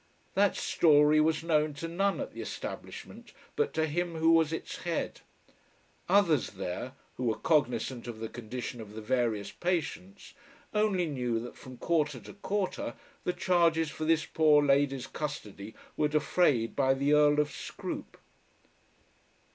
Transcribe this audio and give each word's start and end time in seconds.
That 0.33 0.55
story 0.57 1.21
was 1.21 1.43
known 1.43 1.75
to 1.75 1.87
none 1.87 2.19
at 2.19 2.33
the 2.33 2.41
establishment 2.41 3.33
but 3.55 3.71
to 3.75 3.85
him 3.85 4.15
who 4.15 4.31
was 4.31 4.51
its 4.51 4.77
head. 4.77 5.21
Others 6.09 6.53
there, 6.53 6.93
who 7.17 7.25
were 7.25 7.35
cognisant 7.37 8.07
of 8.07 8.17
the 8.19 8.27
condition 8.27 8.81
of 8.81 8.95
the 8.95 9.01
various 9.03 9.51
patients, 9.51 10.33
only 10.73 11.05
knew 11.05 11.39
that 11.41 11.55
from 11.55 11.77
quarter 11.77 12.19
to 12.21 12.33
quarter 12.33 12.95
the 13.25 13.33
charges 13.33 13.91
for 13.91 14.05
this 14.05 14.25
poor 14.25 14.63
lady's 14.65 15.05
custody 15.05 15.75
were 15.95 16.07
defrayed 16.07 16.75
by 16.75 16.95
the 16.95 17.13
Earl 17.13 17.39
of 17.39 17.51
Scroope. 17.51 18.17